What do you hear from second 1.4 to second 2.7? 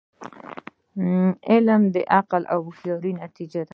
علم د عقل او